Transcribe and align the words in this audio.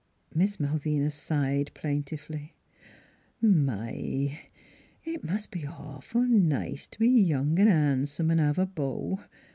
Miss 0.33 0.59
Malvina 0.59 1.11
sighed 1.11 1.69
plaintively." 1.75 2.55
My! 3.39 4.39
it 5.03 5.23
must 5.23 5.51
be 5.51 5.67
awful 5.67 6.21
nice 6.23 6.87
t' 6.87 6.97
be 6.97 7.07
young 7.09 7.59
an' 7.59 7.67
han'some 7.67 8.31
an' 8.31 8.39
have 8.39 8.57
a 8.57 8.65
beau. 8.65 9.19